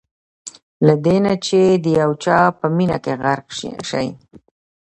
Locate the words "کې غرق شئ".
3.03-4.07